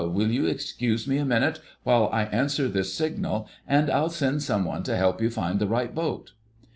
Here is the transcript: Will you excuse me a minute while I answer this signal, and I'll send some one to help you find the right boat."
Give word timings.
Will 0.13 0.31
you 0.31 0.47
excuse 0.47 1.07
me 1.07 1.19
a 1.19 1.25
minute 1.25 1.59
while 1.83 2.09
I 2.11 2.23
answer 2.23 2.67
this 2.67 2.91
signal, 2.91 3.47
and 3.67 3.87
I'll 3.87 4.09
send 4.09 4.41
some 4.41 4.65
one 4.65 4.81
to 4.81 4.97
help 4.97 5.21
you 5.21 5.29
find 5.29 5.59
the 5.59 5.67
right 5.67 5.93
boat." 5.93 6.31